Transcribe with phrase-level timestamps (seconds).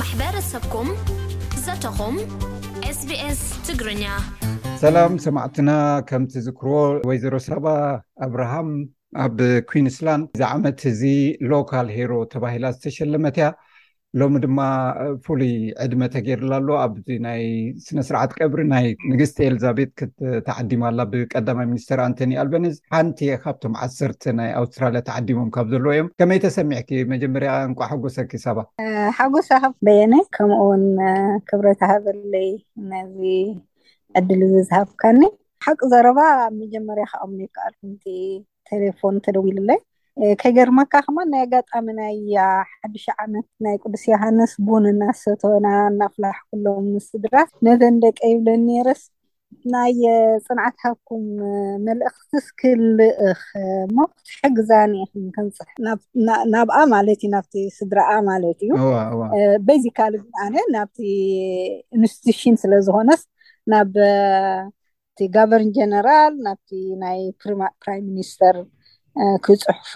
[0.00, 0.88] ማሕበረሰብኩም
[1.64, 2.14] ዘተኹም
[2.98, 4.04] ስቢስ ትግርኛ
[4.82, 5.70] ሰላም ሰማዕትና
[6.08, 6.76] ከምቲ ዝክርዎ
[7.08, 7.66] ወይዘሮ ሰባ
[8.26, 8.68] ኣብርሃም
[9.24, 9.38] ኣብ
[9.70, 11.02] ኩንስላንድ ዛዓመት እዚ
[11.52, 13.48] ሎካል ሄሮ ተባሂላ ዝተሸለመት እያ
[14.20, 14.60] ሎሚ ድማ
[15.24, 15.52] ፍሉይ
[15.82, 17.42] ዕድመ ተገይርላ ኣሎ ኣብዚ ናይ
[17.86, 24.50] ስነ ስርዓት ቅብሪ ናይ ንግስቲ ኤልዛቤት ክተዓዲማላ ብቀዳማይ ሚኒስተር ኣንቶኒ ኣልበኒዝ ሓንቲየ ካብቶም ዓሰርተ ናይ
[24.60, 28.58] ኣውስትራልያ ተዓዲሞም ካብ ዘለዎ እዮም ከመይ ተሰሚሕኪ መጀመርያ እንቋ ሓጎሰኪ ሰባ
[29.18, 30.84] ሓጎሳ ካ በየኒ ከምኡውን
[31.50, 32.50] ክብረታዘለይ
[32.92, 33.20] ነዚ
[34.20, 35.20] ዕድል ዚዝሃብካኒ
[35.66, 38.04] ሓቂ ዘረባ ኣብ መጀመርያ ከምኒከኣልቲ
[38.70, 39.70] ቴሌፎን ተደው ኢሉ ኣለ
[40.40, 42.14] ከይ ገርመካ ከማ ናይ ኣጋጣሚ ናይ
[42.82, 47.34] ሓዱሽ ዓመት ናይ ቅዱስ ዮሃንስ ቡን እናሰትወና እናፍላሕ ሎም ስድራ
[47.66, 49.02] ነዘንደቂ ይብለ ኔረስ
[49.74, 49.94] ናይ
[50.46, 51.24] ፅንዓታኩም
[51.86, 53.42] መልእክትስ ክህልእኽ
[53.86, 58.70] እሞ ክትሕግዛኒናብኣ ማለት እዩ ናብቲ ስድራኣ ማለት እዩ
[59.68, 60.98] ቤዚካል ኣነ ናብቲ
[61.98, 63.22] ኢንስቲሽን ስለዝኮነስ
[63.74, 66.70] ናብቲ ጋቨርን ጀነራል ናብቲ
[67.04, 68.56] ናይ ፕራይም ሚኒስተር
[69.44, 69.92] ክፅሕፎ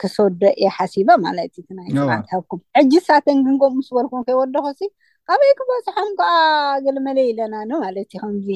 [0.00, 1.88] ክሰወደ እየ ሓሲባ ማለት ዩ ናይ
[2.36, 4.66] ትኩም ዕጂ ሳተንግንጎም ምስበልኩም ከይወደኮ
[5.28, 6.30] ካበይ ክበፅሖም ከዓ
[6.84, 8.48] ገልመለ ኢለና ማለትእዩ ከምዚ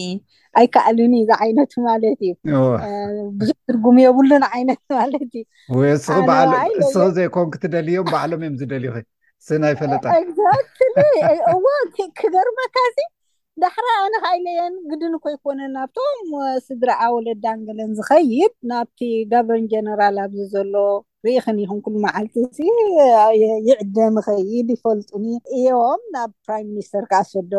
[0.58, 2.32] ኣይከኣልን እዩ ዚዓይነቱ ማለት እዩ
[3.40, 6.05] ብዙሕ ትርጉም የብሉን ዓይነት ማለት እዩስ
[7.18, 8.90] ዘይኮንክ ትደልዮም ባዕሎም እዮም ዝደልዩ
[9.46, 12.98] ስ ናይ ፈለጣ ግዛትእዎክገርማካሲ
[13.62, 16.30] ዳሕራ ኣነከ ኢለየን ግድን ኮይኮነን ኣብቶም
[16.66, 19.00] ስድራ ኣወለዳንገለን ዝከይድ ናብቲ
[19.33, 20.74] ጋቨርን ጀነራል ኣብዚ ዘሎ
[21.27, 22.34] ርኢክን ይኩንኩሉ መዓልቲ
[23.69, 25.27] ይዕደም ይኸይድ ይፈልጡኒ
[25.58, 27.55] እዮም ናብ ፕራይም ሚኒስተር ከዓ ሰዶ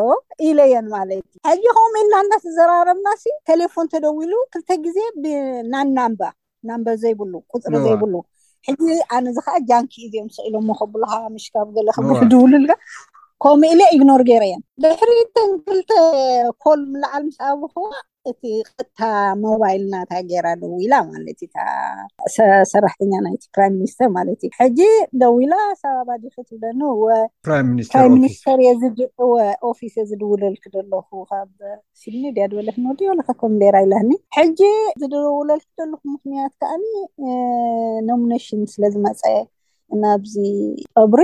[0.50, 3.08] ኢለየን ማለት እዩ ሕዚከምኡ ኢናዳ ዝዘራረብና
[3.52, 6.22] ቴሌፎን ተደው ኢሉ ክልተ ግዜ ብና ናምባ
[6.70, 8.14] ናምበ ዘይብሉ ቁፅሪ ዘይብሉ
[8.70, 8.84] ሕዚ
[9.16, 11.90] ኣነዚ ከዓ ጃንኪ እዚኦም ስኢሎምከብልካ ምሽካብ ገለ
[12.22, 12.74] ክድውሉልጋ
[13.44, 15.92] ከምኡ ኢሊ እግኖር ጌይረ እየም ድሕሪ ተንክልተ
[16.64, 17.74] ኮልም ላዓል ምስኣብኩ
[18.30, 18.42] እቲ
[18.78, 19.00] ቅታ
[19.42, 21.40] ሞባይል እናታ ጌራ ደዊኢላ ማለት
[22.72, 24.80] ሰራሕተኛ ናይ ፕራ ሚኒስተር ማለት እዩ ሕጂ
[25.24, 26.38] ደዊ ኢላ ሳብባዲክት
[27.02, 27.62] ወፕይ
[28.16, 28.58] ሚኒስተር
[29.82, 31.52] ፊስ ዝድውለልኪ ደለኩ ካብ
[32.02, 34.62] ሲድኒ ድያ ድበለትንዲወለካከም ቤራ ኢላኒ ሕጂ
[35.04, 36.86] ዝድውለልኪ ደለኩ ምኽንያት ከኣኒ
[38.10, 39.24] ኖሚነሽን ስለዝመፀ
[40.04, 40.36] ናብዚ
[40.98, 41.22] ቅብሪ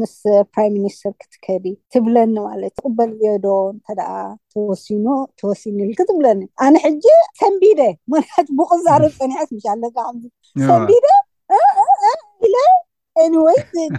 [0.00, 0.14] ምስ
[0.52, 1.64] ፕራይም ሚኒስተር ክትከዲ
[1.94, 4.12] ትብለኒ ማለት እ ቅበል ዝየዶ እንተደኣ
[4.52, 5.06] ተወሲኑ
[5.40, 7.04] ተወሲኒ ልክ ትብለኒ ኣነ ሕጂ
[7.40, 7.80] ሰንቢደ
[8.30, 9.82] ት ብቅዛርብ ፀኒዐምለ
[10.70, 10.98] ሰቢደአወይ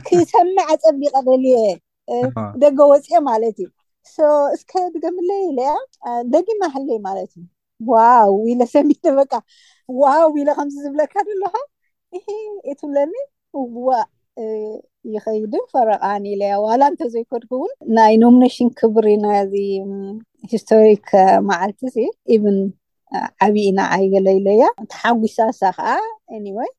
[0.08, 1.56] ክሰማዐ ፀቢቀ ደልየ
[2.64, 3.70] ደገ ወፂኦ ማለት እዩ
[4.56, 5.70] እስከ ድገምለይ ኢለያ
[6.34, 7.46] ደጊማ ሃለይ ማለት እዩ
[7.94, 9.40] ዋው ኢለ ሰቢደ በ
[10.02, 10.12] ዋ
[10.42, 11.56] ኢለ ከምዚ ዝብለካ ዘሎካ
[12.70, 13.14] የትብለኒ
[13.62, 13.80] እዋ
[15.16, 19.52] ይከይድ ፈረቃኒ ኢለያ ዋላ እንተዘይከድኩ እውን ናይ ኖሚነሽን ክብሪ ናዚ
[20.54, 21.08] ሂስቶሪክ
[21.50, 21.98] መዓልቲ እዚ
[22.36, 22.58] እብን
[23.46, 25.90] ዓብኢና ዓይገለ ኢለያ ተሓጉሳሳ ከዓ
[26.38, 26.72] አኒወይ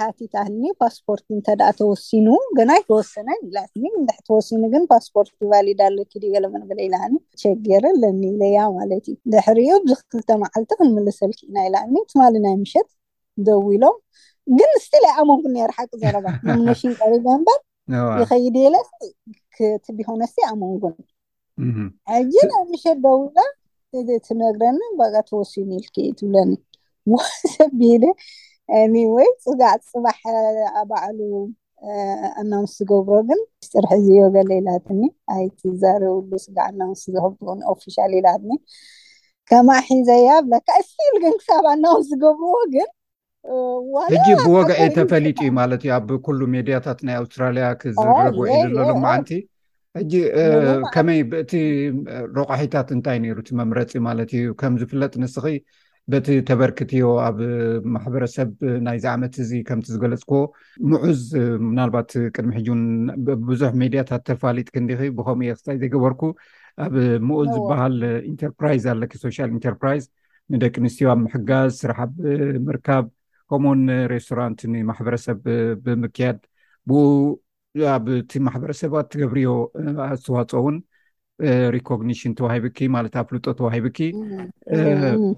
[0.00, 2.28] ሓቲታህልኒ ፓስፖርት እንተዳኣ ተወሲኑ
[2.58, 3.40] ገና ይተወስነን
[3.82, 11.56] ኒ ሕትወስኑ ግን ፓስፖርት ትቫሊዳኣሎ ዲገለመክለ ኢልሃኒ ትሸገረኣለኒ ኢለያ ማለት እዩ ድሕሪኡ ብዝክልተ መዓልቲ ክንምለሰልክኢና
[11.68, 12.88] ኢላኒ ትማሊ ናይ ምሸት
[13.48, 13.98] ደው ኢሎም
[14.58, 17.58] ግን ስትላይ ኣመንጉን ኔር ሓቂ ዘረባ ምኖሽን ቀሪ ምበር
[18.22, 18.88] ይከይድ የለስ
[19.86, 20.94] ትቢሆነስ ኣመንጉን
[22.18, 23.36] ዕጅናብምሸ ደውጋ
[24.28, 26.52] ትነግረኒ በ ተወሱዩንኢልክትብለኒ
[27.12, 28.04] ወዘቢደ
[28.92, 30.18] ኒ ወይ ፅጋዕ ፅባሕ
[30.82, 31.18] ኣባዕሉ
[32.40, 35.02] ኣናምስ ዝገብሮ ግን ፅርሒ ዝዮ ዘለ ኢላትኒ
[35.34, 37.36] ኣይቲዛርብሉ ፅጋዕ እናምስ ዝብ
[37.72, 38.50] ኦፊሻል ኢላትኒ
[39.50, 42.88] ከማ ሒዘያብለካ ስትል ግን ክሳብ ኣናምስ ዝገብርዎ ግን
[44.12, 48.38] ሕጂ ብወግዒ ተፈሊጥ እዩ ማለት እዩ ኣብ ኩሉ ሜድያታት ናይ ኣውስትራልያ ክዝረግዒ
[48.74, 49.30] ዘሎሎማዓነቲ
[49.98, 50.12] ሕጂ
[50.94, 51.52] ከመይ ብእቲ
[52.38, 55.46] ረቑሒታት እንታይ ነይሩእቲ መምረፂ ማለት እዩ ከም ዝፍለጥ ንስኺ
[56.12, 57.36] በቲ ተበርክትዮ ኣብ
[57.94, 58.48] ማሕበረሰብ
[58.86, 60.38] ናይዚ ዓመት እዚ ከምቲ ዝገለፅክዎ
[60.90, 61.20] ምዑዝ
[61.70, 62.80] ምናልባት ቅድሚ ሕጂን
[63.50, 66.22] ብዙሕ ሜድያታት ተፈሊጥ ክንዲ ብከምኡ የ ክ ዘይገበርኩ
[66.86, 66.94] ኣብ
[67.28, 67.96] ምኡዝ ዝበሃል
[68.32, 70.06] ኢንተርፕራይዝ ኣለኪ ሶሻል ኢንተርፕራይዝ
[70.54, 72.12] ንደቂ ኣንስትዮ ኣብ ምሕጋዝ ስራሕብ
[72.68, 73.04] ምርካብ
[73.52, 73.80] ከምኡውን
[74.12, 75.38] ሬስቶራንት ንማሕበረሰብ
[75.84, 76.38] ብምክያድ
[76.88, 77.02] ብኡ
[77.94, 79.50] ኣብ እቲ ማሕበረሰባት ገብርዮ
[80.04, 80.76] ኣስተዋፅኦእውን
[81.74, 83.98] ሪኮግኒሽን ተዋሂቢኪ ማለት ኣብ ፍሉጦ ተዋሂቢኪ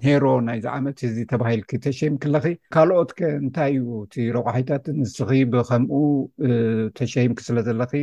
[0.07, 2.45] ሄሮ ናይዚ ዓመት እዚ ተባሂል ተሸይም ክለኺ
[2.75, 6.01] ካልኦት ከ እንታይ እዩ እቲ ረቑሒታት ንስኺ ብከምኡ
[6.99, 7.93] ተሸይምክ ስለ ዘለኪ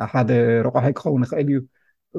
[0.00, 0.30] ብሓደ
[0.66, 1.60] ረቑሒ ክኸውን ይኽእል እዩ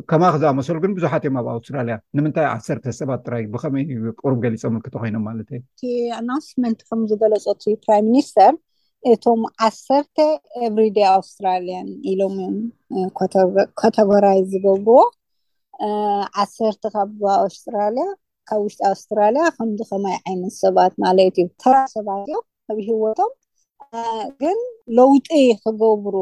[0.09, 3.83] ከማ ክዝኣመሰሉ ግን ብዙሓት እዮም ኣብ ኣውስትራልያ ንምንታይ ዓሰርተ ሰባት ጥራ ብከመይ
[4.19, 8.53] ቅሩብ ገሊፆምምልክተኮይኖም ማለት እዩ ቲ ኣናውንስመንት ከም ዝገለፀት ፕራይም ሚኒስተር
[9.13, 10.17] እቶም ዓሰርተ
[10.67, 13.09] ኤብሪደይ ኣውስትራልያን ኢሎም እዮም
[13.81, 14.97] ካተጓራይ ዝገብርዎ
[16.43, 18.05] ዓሰርተ ካብ ኣውስትራልያ
[18.49, 23.31] ካብ ውሽጢ ኣውስትራልያ ከምዚ ከናይ ዓይነት ሰባት ማለት እዩ ራ ሰባት እዮም ኣብሂወቶም
[24.41, 24.59] ግን
[24.99, 25.29] ለውጢ
[25.63, 26.15] ክገብሩ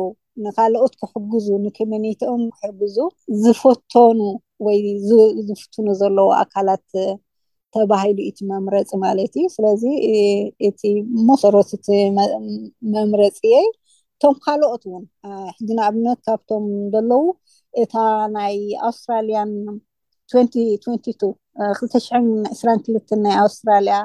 [0.44, 2.97] ንካልኦት ክሕግዙ ንኮመኒትኦም ክሕግዙ
[3.44, 4.19] ዝፍተኑ
[4.65, 4.80] ወይ
[5.47, 6.88] ዝፍትኑ ዘለዉ ኣካላት
[7.75, 9.83] ተባሂሉ እቲ መምረፂ ማለት እዩ ስለዚ
[10.68, 10.81] እቲ
[11.30, 11.97] መሰረት ቲ
[12.95, 13.68] መምረፂ እየዩ
[14.15, 15.03] እቶም ካልኦት እውን
[15.57, 17.21] ሕድን ኣብነት ካብቶም ዘለዉ
[17.83, 17.94] እታ
[18.38, 18.56] ናይ
[18.88, 19.51] ኣውስትራልያን
[20.35, 21.27] 2
[21.65, 23.97] 20 22 ናይ ኣውስትራልያ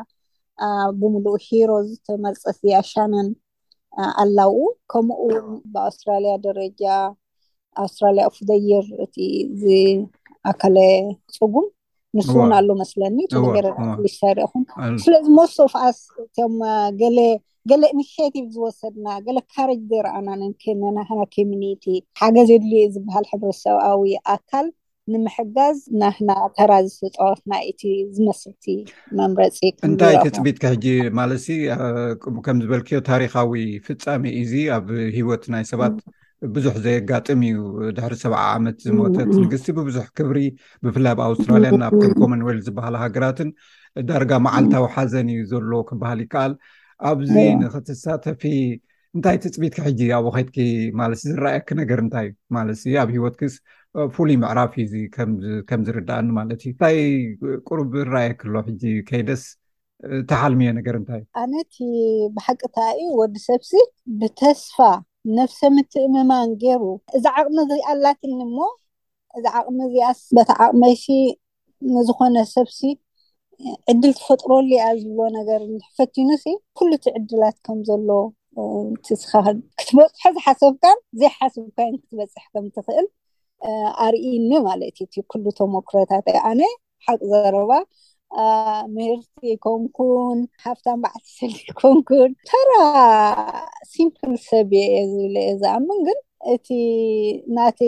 [1.01, 3.29] ብምሉእ ሂሮ ዝተመርፀሲ ኣሻነን
[4.23, 5.21] ኣላውኡ ከምኡ
[5.73, 6.83] ብኣውስትራልያ ደረጃ
[7.85, 9.17] ኣውስትራልያ ፉደይር እቲ
[9.63, 10.77] ዝኣከለ
[11.39, 11.67] ፅጉም
[12.17, 13.17] ንስ እውን ኣሉ መስለኒ
[13.59, 13.67] እረ
[14.13, 14.63] ስሳ ይሪአኹን
[15.05, 16.55] ስለዚ መሶፍዓስ እቶም
[17.01, 20.99] ገሌ ኢኒሽቲቭ ዝወሰድና ገለ ካረጅ ዘረኣና ናና
[21.37, 21.85] ኮሚኒቲ
[22.21, 24.67] ሓገ ዘድል ዝበሃል ሕብረተሰብኣዊ ኣካል
[25.13, 27.17] ንምሕጋዝ ናሕና ተራዝፍፀት
[27.53, 27.83] ናይ እቲ
[28.17, 28.65] ዝመስልቲ
[29.19, 29.59] መምረፂ
[29.89, 30.85] እንታይ ትፅቢት ክሕጂ
[31.19, 31.47] ማለሲ
[32.47, 34.87] ከም ዝበልክዮ ታሪካዊ ፍፃሚ እዚ ኣብ
[35.17, 35.97] ሂወት ናይ ሰባት
[36.55, 37.59] ብዙሕ ዘየጋጥም እዩ
[37.97, 40.39] ድሕሪ ሰብዓ ዓመት ዝመተት ንግስቲ ብቡዙሕ ክብሪ
[40.87, 43.51] ብፍላይ ኣብ ኣውስትራልያ ኣብ ኮመንወልት ዝበሃሉ ሃገራትን
[44.09, 46.53] ዳርጋ መዓልታዊ ሓዘን እዩ ዘሎዎ ክበሃል ይከኣል
[47.11, 48.43] ኣብዚ ንክተሳተፊ
[49.17, 50.55] እንታይ ትፅቢት ክሕጂ ኣብኡ ከይት
[51.01, 52.69] ማለ ዝራኣየኪ ነገር እንታይ እዩ ማለ
[53.03, 53.55] ኣብ ሂወት ክስ
[54.15, 54.85] ፍሉይ ምዕራፍ ዩ
[55.69, 56.97] ከምዝርዳኣኒ ማለት እዩ እንታይ
[57.69, 59.43] ቁርብ ራኣየ ክሎ ሕዚ ከይደስ
[60.31, 61.77] ተሓልምዮ ነገር እንታ እዩ ኣነቲ
[62.37, 63.71] ብሓቂ ታእዩ ወዲ ሰብሲ
[64.23, 64.77] ብተስፋ
[65.39, 66.83] ነብሰ ምትእምማንገይሩ
[67.17, 68.69] እዚ ዓቕሚ ዚኣላትኒ ሞ
[69.39, 71.05] እዚ ዓቅሚ እዚኣስ በቲ ዓቕመይሲ
[71.95, 72.81] ንዝኮነ ሰብሲ
[73.91, 76.29] ዕድል ትፈጥሮሉ ኣ ዝብሎ ነገር ሕፈትኑ
[76.79, 78.09] ኩሉ ቲ ዕድላት ከምዘሎ
[79.21, 79.25] ስ
[79.79, 80.85] ክትበፅሖ ዝሓሰብካ
[81.21, 83.07] ዘይሓስብ ኮይን ክትበፅሕ ከምትኽእል
[84.05, 86.61] ኣርእኒ ማለት እዩእ ኩሉ ቶም ሞክረታት ኣነ
[87.07, 87.71] ሓቅ ዘረባ
[88.95, 92.71] ምህርቲ ይኮንኩን ሃፍታን ባዓት ዘሊ ይኮንኩን ተራ
[93.93, 96.19] ሲምፕል ሰብእየ የ ዝብለ የ እዚ ኣምን ግን
[96.55, 96.67] እቲ
[97.57, 97.79] ናተ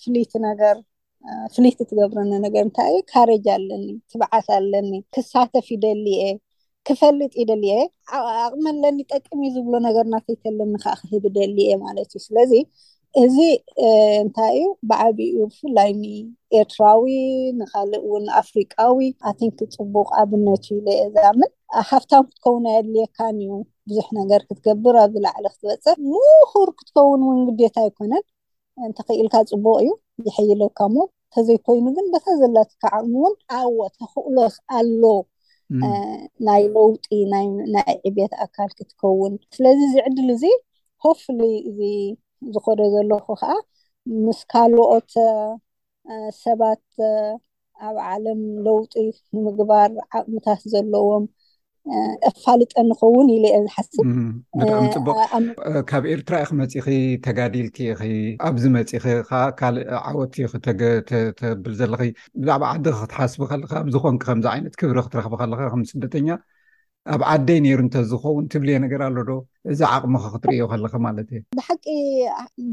[0.00, 0.12] ፍ
[0.46, 6.32] ነገፍሊቲ ትገብረኒ ነገር እንታዩ ካረጅ ኣለኒ ትባዓት ኣለኒ ክሳተፍ ይደሊ እየ
[6.88, 7.82] ክፈልጥ ኢደሊ እየ
[8.46, 12.52] ኣቅሚለኒ ጠቅምእ ዝብሎ ነገር እናፈይተለኒ ከዓ ክህብ ደሊ እየ ማለት እዩ ስለዚ
[13.20, 13.36] እዚ
[14.24, 17.04] እንታይ እዩ ብዓብኡ ብፍላይ ንኤርትራዊ
[17.60, 18.98] ንካሊእ እውን ኣፍሪቃዊ
[19.30, 21.50] ኣቲንክ ፅቡቅ ኣብነት ዩ ብለየ ዝኣምን
[21.90, 28.24] ሃፍታም ክትከውን ይኣድልየካን እዩ ብዙሕ ነገር ክትገብር ኣብዝላዕሊ ክትበፀ ምኹር ክትከውን ውን ግዴታ ይኮነን
[28.88, 29.90] እንተኽኢልካ ፅቡቅ እዩ
[30.26, 35.02] ዝሕይለካም እተዘይኮይኑ ግን በታ ዘላትካ ዓቅሚውን ኣዎ ተክእሎስ ኣሎ
[36.46, 37.06] ናይ ለውጢ
[37.74, 40.44] ናዕብት ኣካል ክትከውን ስለዚ እዚ ዕድል እዚ
[41.04, 41.38] ሆፍሊ
[41.70, 41.86] እ
[42.54, 43.52] ዝኮደ ዘለኹ ከዓ
[44.24, 45.10] ምስ ካልኦት
[46.44, 46.84] ሰባት
[47.88, 48.92] ኣብ ዓለም ለውጢ
[49.34, 51.24] ንምግባር ዓቕምታት ዘለዎም
[52.28, 54.02] ኣፋልጠ ንኸውን ኢ ል የ ዝሓስብ
[54.60, 55.14] ብዕሚ ፅቡቅ
[55.90, 56.86] ካብ ኤርትራ ኢክ መፂኺ
[57.24, 57.90] ተጋዲልቲኢ
[58.48, 61.92] ኣብዚ መፂኺ ከዓ ካልእ ዓወት ክተብል ዘለ
[62.40, 66.28] ብዛዕባ ዓዲ ክትሓስቢ ከለካ ኣብዝኮን ከምዚ ዓይነት ክብሪ ክትረክቢ ከለካ ከም ስደተኛ
[67.12, 69.32] ኣብ ዓደይ ነይሩ እንተዝከውን ትብልዮ ነገር ኣሎ ዶ
[69.72, 71.86] እዚ ዓቅሚ ከ ክትእዮ ከለ ማለት እዩ ብሓቂ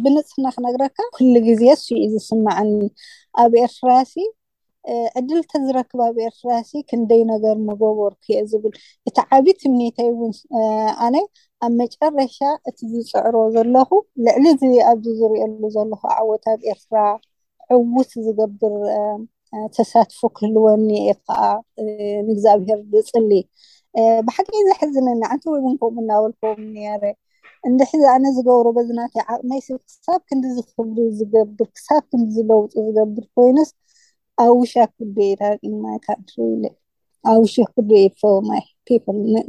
[0.03, 2.71] ብንፅና ክነግረካ ኩሉ ግዜ ስኡ ዝስማዐኒ
[3.43, 4.15] ኣብ ኤርትራ ሲ
[5.19, 8.73] ዕድልተ ዝረክብ ኣብ ኤርትራ ሲ ክንደይ ነገር መጎበርክዮ ዝብል
[9.09, 10.33] እቲ ዓብ ትምኒተይ እውን
[11.07, 11.25] ኣነይ
[11.65, 12.37] ኣብ መጨረሻ
[12.69, 13.89] እቲ ዝፅዕሮ ዘለኹ
[14.27, 14.45] ልዕሊ
[14.91, 16.97] ኣብዚ ዝሪእሉ ዘለኩ ዓወታት ኤርትራ
[17.77, 18.77] ዕውት ዝገብር
[19.75, 20.89] ተሳትፎ ክህልወኒ
[21.27, 21.41] ከዓ
[22.27, 23.31] ንእግዚኣብሄር ዝፅሊ
[24.27, 27.03] ብሓቂ ዛ ሕዝንኒዓንቲ ወይ ንከም እናበልከቦም እኒረ
[27.67, 33.69] እንድ ሕዚ ኣነ ዝገብሮ በዝናተዮ ዓቅመይ ክሳብ ክንዲዝኽብሪ ዝገርክሳብ ክንዲዝለውፁ ዝገብር ኮይኑስ
[34.43, 36.71] ኣብ ውሻ ክራማይ ካንትሪኢ
[37.31, 38.61] ኣብውሻ ክደፈማይ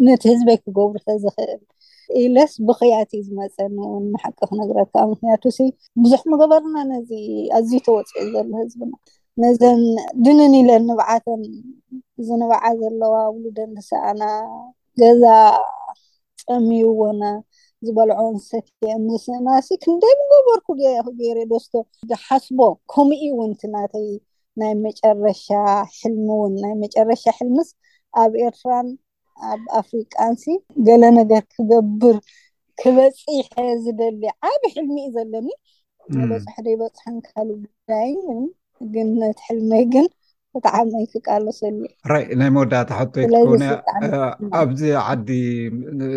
[0.06, 1.61] ነቲ ህዝበይ ክገብሩ ከ ዝኽእል
[2.20, 5.42] ኢለስ ብክያትእዩ ዝመፀኒ እን መሓቀ ነገራት ካዓ ምክንያቱ
[6.02, 6.97] ብዙሕ ምግበርና ነ
[7.59, 8.92] ኣዝዩ ተወፅዒ ዘሎ ህዝብና
[9.43, 9.83] ነዘን
[10.25, 11.43] ድንን ኢለን ንባዓተን
[12.29, 14.23] ዝንባዓ ዘለዋ ብሉደንሳኣና
[15.01, 15.25] ገዛ
[16.45, 17.23] ፀሚዎና
[17.87, 18.67] ዝበልዖ ንሰት
[19.07, 20.67] ንስና ሲ ክንደብነበርኩ
[21.21, 21.73] ገረ ደስቶ
[22.25, 22.59] ሓስቦ
[22.93, 24.11] ከምኡ እውንቲ ናተይ
[24.61, 25.45] ናይ መጨረሻ
[25.99, 27.69] ሕልሚ እውን ናይ መጨረሻ ሕልምስ
[28.23, 28.89] ኣብ ኤርትራን
[29.51, 30.45] ኣብ ኣፍሪቃንሲ
[30.87, 32.17] ገለ ነገር ክገብር
[32.81, 33.49] ክበፂሐ
[33.85, 35.49] ዝደሊ ዓብ ሕልሚ ዩ ዘለኒ
[36.17, 37.49] ንበፃሕደ በፅሓን ካል
[37.91, 38.13] ዳይ
[38.95, 40.07] ግን ነትሕልመይ ግን
[40.55, 41.79] ብተዓመይ ክቃሎሰሉ
[42.13, 43.27] ራይ ናይ መወዳእታ ሕቶ ይ
[44.61, 45.29] ኣብዚ ዓዲ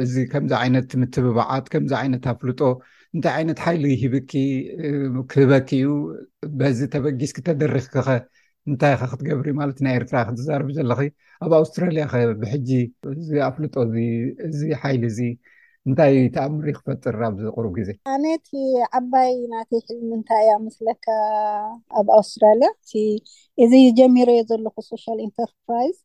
[0.04, 2.62] እዚ ከምዚ ዓይነት ምትብባዓት ከምዚ ዓይነት ኣፍልጦ
[3.16, 4.32] እንታይ ዓይነት ሓይሊ ሂብኪ
[5.32, 5.90] ክህበኪ እዩ
[6.60, 8.16] በዚ ተበጊስኪ ተደሪክክ ኸ
[8.70, 11.04] እንታይ ከ ክትገብር ማለት ናይ ኤርትራ ክትዛርብ ዘለኪ
[11.46, 12.70] ኣብ ኣውስትራልያ ከ ብሕጂ
[13.22, 13.76] እዚ ኣፍልጦ
[14.48, 15.20] እእዚ ሓይሊ እዚ
[15.88, 17.04] እንታይ ተኣምሪ ክፈጥ
[17.46, 18.50] ዝቅርቡ ግዜ ኣነ ቲ
[19.00, 21.06] ዓባይ ናተይ ሕልምንታ ኣ ምስለካ
[22.00, 22.92] ኣብ ኣውስትራልያ እቲ
[23.64, 25.98] እዚ ጀሚሮ ዮ ዘለኩ ሶሻል ኢንተርፓራይዝ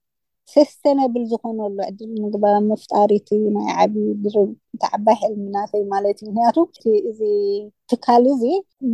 [0.54, 4.08] ሰስተናብል ዝኮነሉ ዕድል ምግባ ምፍጣሪቲ ናይ ዓብይ
[4.80, 6.58] ቲዓባይ ሕልሚናተይ ማለት እዩ ምክንያቱ
[7.11, 7.20] እዚ
[7.92, 8.42] ትካል እዚ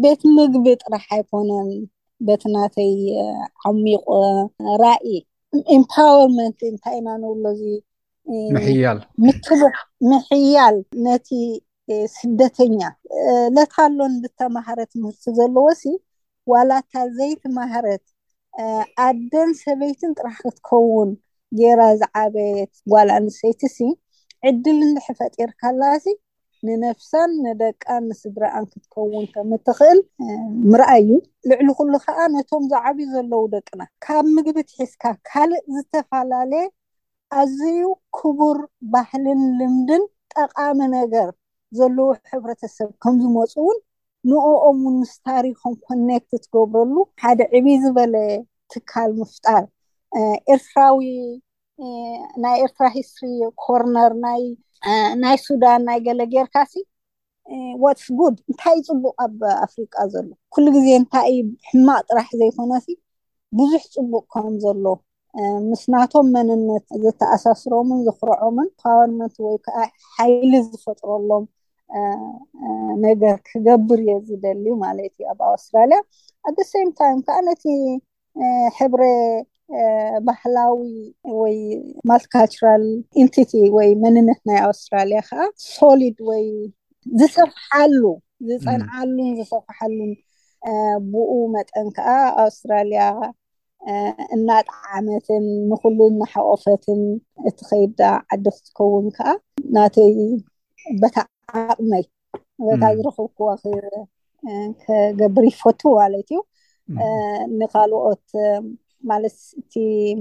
[0.04, 1.70] ቤት ምግቢ ጥራሕ ኣይኮነን
[2.26, 2.92] በቲ ናተይ
[3.70, 4.04] ዓሚቁ
[4.82, 5.06] ራኢ
[5.78, 7.64] ኤምፓወርመንት እንታይ ኢናነብሎ እዚ
[8.54, 9.62] ምሕያልምትዕ
[10.10, 10.76] ምሕያል
[11.06, 11.28] ነቲ
[12.16, 12.78] ስደተኛ
[13.56, 15.92] ለትሎን ብተማሃረት ምህርቲ ዘለዎ ሲ
[16.50, 18.04] ጓላታ ዘይትመሃረት
[19.06, 21.10] ኣደን ሰበይትን ጥራሕ ክትከውን
[21.60, 23.88] ገራ ዝዓበየት ጓልኣንሰይቲ ሲ
[24.48, 26.06] ዕድልን ሕፈጢርካኣላኣሲ
[26.66, 29.98] ንነፍሳን ንደቃን ንስድራኣን ክትከውን ከምትኽእል
[30.70, 31.12] ምርኣይ እዩ
[31.50, 36.64] ልዕሊ ኩሉ ከዓ ነቶም ዝዓብዩ ዘለዉ ደቅና ካብ ምግቢ እትሒዝካ ካልእ ዝተፈላለየ
[37.38, 37.80] ኣዝዩ
[38.16, 38.56] ክቡር
[38.92, 40.02] ባህልን ልምድን
[40.34, 41.28] ጠቃሚ ነገር
[41.78, 43.78] ዘለዉ ሕብረተሰብ ከምዝመፁ እውን
[44.30, 48.14] ንአኦም ን ምስ ታሪኮም ኮኔክት ትገብረሉ ሓደ ዕብ ዝበለ
[48.72, 49.64] ትካል ምፍጣር
[50.54, 51.00] ኤርትራዊ
[52.44, 53.24] ናይ ኤርትራ ሂስትሪ
[53.62, 54.12] ኮርነር
[55.24, 56.84] ናይ ሱዳን ናይ ገለጌርካ ሲ
[57.84, 61.40] ዋትስ ጉድ እንታይ እ ፅቡቅ ኣብ ኣፍሪቃ ዘሎ ኩሉ ግዜ እንታይእ
[61.72, 62.96] ሕማቅ ጥራሕ ዘይኮነ ሲ
[63.58, 64.84] ብዙሕ ፅቡቅ ከም ዘሎ
[65.70, 69.78] ምስናቶም መንነት ዝተኣሳስሮምን ዝክርዖምን ፓወርመንት ወይ ከዓ
[70.16, 71.44] ሓይሊ ዝፈጥረሎም
[73.06, 75.98] ነገር ክገብር እየ ዝደልዩ ማለት እዩ ኣብ ኣውስትራልያ
[76.48, 77.64] ኣደሰም ታይም ከዓ ነቲ
[78.78, 79.02] ሕብረ
[80.28, 80.80] ባህላዊ
[81.42, 81.56] ወይ
[82.10, 82.84] ማልቲካልቸራል
[83.22, 85.40] ኢንቲቲ ወይ መንነት ናይ ኣውስትራልያ ከዓ
[85.74, 86.44] ሶሊድ ወይ
[87.20, 88.02] ዝሰፍሓሉ
[88.48, 90.12] ዝፀንዓሉን ዝሰፍሓሉን
[91.14, 92.10] ብኡ መጠን ከዓ
[92.44, 93.02] ኣውስትራልያ
[94.34, 97.00] እናጣዓመትን ንኩሉ እናሓቆፈትን
[97.48, 98.00] እቲ ከይዳ
[98.34, 99.30] ዓዲ ክትከውን ከዓ
[99.76, 100.12] ናተይ
[101.02, 101.16] በታ
[101.62, 102.04] ዓቕመይ
[102.68, 103.60] በታ ዝረክብ ክዋር
[104.84, 106.40] ከገብሪፈቱ ማለት እዩ
[107.58, 108.26] ንካልኦት
[109.10, 109.72] ማለስ እቲ